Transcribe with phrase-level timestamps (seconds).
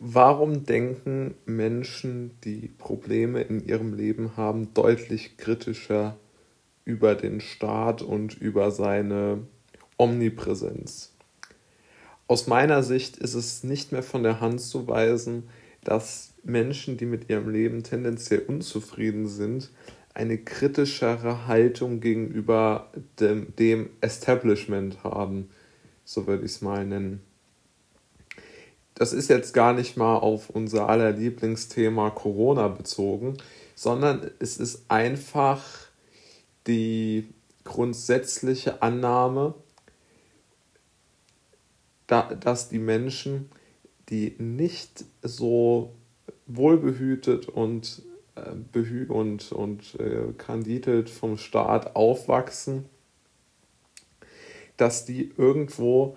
[0.00, 6.16] Warum denken Menschen, die Probleme in ihrem Leben haben, deutlich kritischer
[6.84, 9.40] über den Staat und über seine
[9.96, 11.14] Omnipräsenz?
[12.28, 15.48] Aus meiner Sicht ist es nicht mehr von der Hand zu weisen,
[15.82, 19.72] dass Menschen, die mit ihrem Leben tendenziell unzufrieden sind,
[20.14, 25.48] eine kritischere Haltung gegenüber dem, dem Establishment haben,
[26.04, 27.20] so würde ich es mal nennen
[28.98, 33.36] das ist jetzt gar nicht mal auf unser aller Lieblingsthema Corona bezogen,
[33.76, 35.62] sondern es ist einfach
[36.66, 37.28] die
[37.62, 39.54] grundsätzliche Annahme,
[42.08, 43.50] dass die Menschen,
[44.08, 45.94] die nicht so
[46.46, 48.02] wohlbehütet und,
[48.34, 52.86] äh, und, und äh, kandidelt vom Staat aufwachsen,
[54.76, 56.16] dass die irgendwo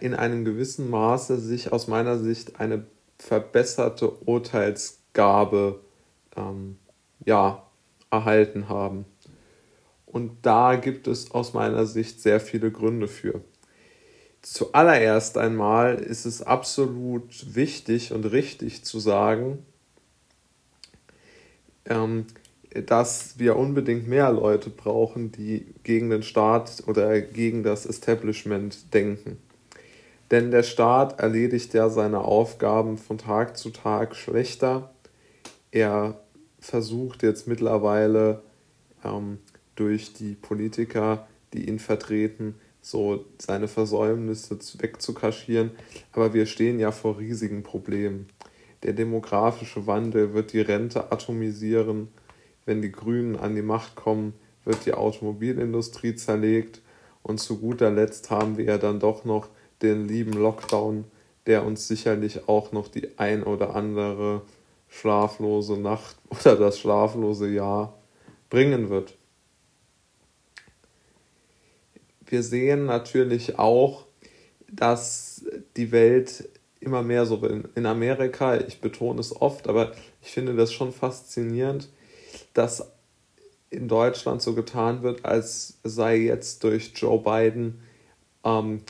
[0.00, 2.86] in einem gewissen Maße sich aus meiner Sicht eine
[3.18, 5.80] verbesserte Urteilsgabe
[6.36, 6.76] ähm,
[7.24, 7.66] ja,
[8.10, 9.04] erhalten haben.
[10.06, 13.42] Und da gibt es aus meiner Sicht sehr viele Gründe für.
[14.42, 19.66] Zuallererst einmal ist es absolut wichtig und richtig zu sagen,
[21.84, 22.26] ähm,
[22.70, 29.38] dass wir unbedingt mehr Leute brauchen, die gegen den Staat oder gegen das Establishment denken.
[30.30, 34.90] Denn der Staat erledigt ja seine Aufgaben von Tag zu Tag schlechter.
[35.70, 36.20] Er
[36.58, 38.42] versucht jetzt mittlerweile
[39.04, 39.38] ähm,
[39.76, 45.70] durch die Politiker, die ihn vertreten, so seine Versäumnisse wegzukaschieren.
[46.12, 48.26] Aber wir stehen ja vor riesigen Problemen.
[48.82, 52.08] Der demografische Wandel wird die Rente atomisieren.
[52.64, 56.82] Wenn die Grünen an die Macht kommen, wird die Automobilindustrie zerlegt.
[57.22, 59.48] Und zu guter Letzt haben wir ja dann doch noch
[59.82, 61.04] den lieben Lockdown,
[61.46, 64.42] der uns sicherlich auch noch die ein oder andere
[64.88, 67.94] schlaflose Nacht oder das schlaflose Jahr
[68.50, 69.14] bringen wird.
[72.26, 74.04] Wir sehen natürlich auch,
[74.70, 75.44] dass
[75.76, 76.48] die Welt
[76.80, 80.92] immer mehr so in, in Amerika, ich betone es oft, aber ich finde das schon
[80.92, 81.88] faszinierend,
[82.52, 82.90] dass
[83.70, 87.80] in Deutschland so getan wird, als sei jetzt durch Joe Biden
[88.44, 88.82] ähm,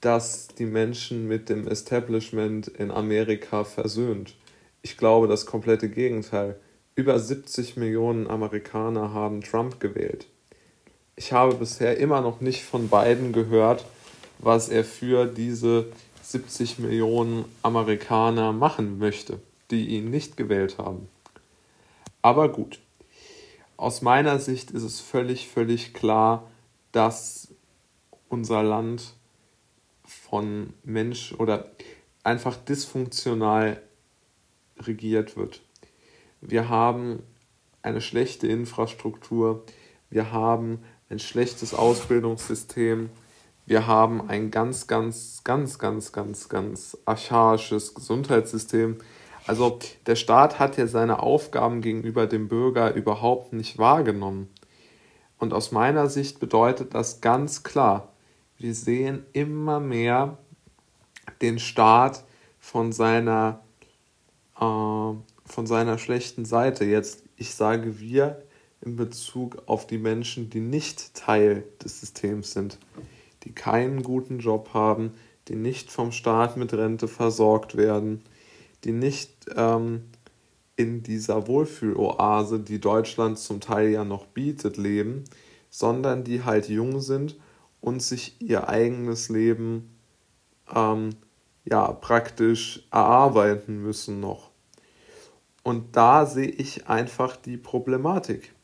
[0.00, 4.34] das die Menschen mit dem Establishment in Amerika versöhnt.
[4.82, 6.58] Ich glaube das komplette Gegenteil.
[6.94, 10.26] Über 70 Millionen Amerikaner haben Trump gewählt.
[11.16, 13.84] Ich habe bisher immer noch nicht von Biden gehört,
[14.38, 15.86] was er für diese
[16.22, 19.40] 70 Millionen Amerikaner machen möchte,
[19.70, 21.08] die ihn nicht gewählt haben.
[22.22, 22.80] Aber gut,
[23.76, 26.50] aus meiner Sicht ist es völlig, völlig klar,
[26.92, 27.48] dass
[28.28, 29.14] unser Land
[30.10, 31.70] von Mensch oder
[32.24, 33.80] einfach dysfunktional
[34.78, 35.62] regiert wird.
[36.40, 37.22] Wir haben
[37.82, 39.64] eine schlechte Infrastruktur,
[40.10, 43.10] wir haben ein schlechtes Ausbildungssystem,
[43.66, 48.98] wir haben ein ganz, ganz, ganz, ganz, ganz, ganz archaisches Gesundheitssystem.
[49.46, 54.48] Also der Staat hat ja seine Aufgaben gegenüber dem Bürger überhaupt nicht wahrgenommen.
[55.38, 58.09] Und aus meiner Sicht bedeutet das ganz klar,
[58.60, 60.36] wir sehen immer mehr
[61.40, 62.24] den Staat
[62.58, 63.62] von seiner,
[64.56, 66.84] äh, von seiner schlechten Seite.
[66.84, 68.42] Jetzt, ich sage wir
[68.82, 72.78] in Bezug auf die Menschen, die nicht Teil des Systems sind,
[73.44, 75.14] die keinen guten Job haben,
[75.48, 78.22] die nicht vom Staat mit Rente versorgt werden,
[78.84, 80.02] die nicht ähm,
[80.76, 85.24] in dieser Wohlfühloase, die Deutschland zum Teil ja noch bietet, leben,
[85.70, 87.36] sondern die halt jung sind
[87.80, 89.96] und sich ihr eigenes Leben
[90.74, 91.10] ähm,
[91.64, 94.50] ja praktisch erarbeiten müssen noch.
[95.62, 98.54] Und da sehe ich einfach die Problematik.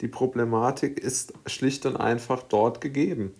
[0.00, 3.34] Die Problematik ist schlicht und einfach dort gegeben.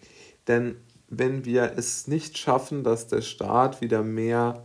[0.49, 0.77] Denn
[1.09, 4.65] wenn wir es nicht schaffen, dass der Staat wieder mehr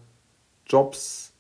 [0.65, 1.33] Jobs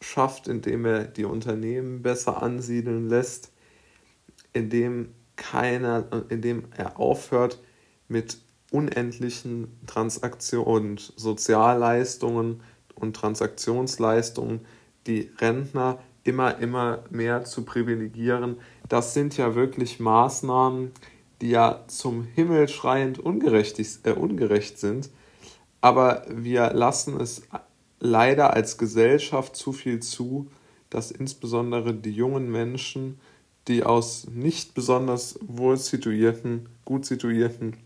[0.00, 3.52] schafft, indem er die Unternehmen besser ansiedeln lässt,
[4.52, 7.60] indem keiner, indem er aufhört,
[8.08, 8.38] mit
[8.70, 12.60] unendlichen Transaktionen und Sozialleistungen
[12.94, 14.60] und Transaktionsleistungen
[15.06, 18.56] die Rentner immer, immer mehr zu privilegieren.
[18.88, 20.90] Das sind ja wirklich Maßnahmen,
[21.40, 25.10] die ja zum Himmel schreiend ungerecht, äh, ungerecht sind.
[25.80, 27.42] Aber wir lassen es
[28.00, 30.50] leider als Gesellschaft zu viel zu,
[30.90, 33.20] dass insbesondere die jungen Menschen,
[33.68, 37.76] die aus nicht besonders wohl situierten, gut situierten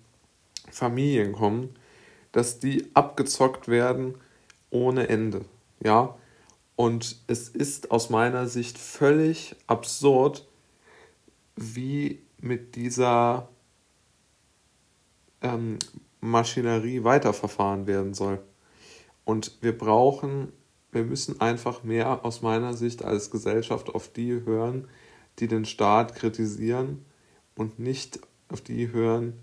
[0.70, 1.74] Familien kommen,
[2.32, 4.14] dass die abgezockt werden
[4.70, 5.44] ohne Ende.
[5.82, 6.16] Ja,
[6.76, 10.46] und es ist aus meiner Sicht völlig absurd,
[11.56, 13.48] wie mit dieser
[15.42, 15.78] ähm,
[16.20, 18.40] Maschinerie weiterverfahren werden soll.
[19.24, 20.52] Und wir brauchen,
[20.92, 24.88] wir müssen einfach mehr aus meiner Sicht als Gesellschaft auf die hören,
[25.38, 27.04] die den Staat kritisieren
[27.56, 29.34] und nicht auf die hören,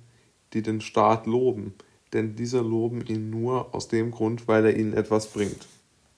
[0.53, 1.73] die den Staat loben.
[2.13, 5.67] Denn diese loben ihn nur aus dem Grund, weil er ihnen etwas bringt.